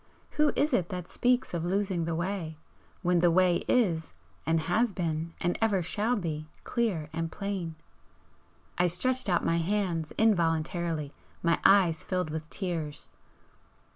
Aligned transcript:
Who 0.31 0.51
is 0.55 0.73
it 0.73 0.89
that 0.89 1.07
speaks 1.07 1.53
of 1.53 1.63
losing 1.63 2.05
the 2.05 2.15
way, 2.15 2.57
when 3.03 3.19
the 3.19 3.29
way 3.29 3.57
is, 3.67 4.13
and 4.47 4.61
has 4.61 4.91
been 4.91 5.35
and 5.39 5.59
ever 5.61 5.83
shall 5.83 6.15
be, 6.15 6.47
clear 6.63 7.07
and 7.13 7.31
plain?" 7.31 7.75
I 8.79 8.87
stretched 8.87 9.29
out 9.29 9.45
my 9.45 9.57
hands 9.57 10.11
involuntarily. 10.17 11.13
My 11.43 11.59
eyes 11.63 12.03
filled 12.03 12.31
with 12.31 12.49
tears. 12.49 13.11